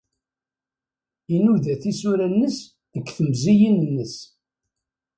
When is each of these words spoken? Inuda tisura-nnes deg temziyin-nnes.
Inuda 1.35 1.73
tisura-nnes 1.81 2.57
deg 2.93 3.05
temziyin-nnes. 3.17 4.15